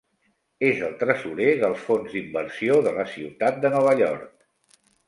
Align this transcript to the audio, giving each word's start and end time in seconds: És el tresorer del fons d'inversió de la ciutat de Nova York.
És 0.69 0.79
el 0.87 0.95
tresorer 1.01 1.51
del 1.65 1.77
fons 1.83 2.17
d'inversió 2.17 2.81
de 2.89 2.97
la 2.99 3.07
ciutat 3.17 3.65
de 3.67 3.77
Nova 3.79 3.97
York. 4.07 4.79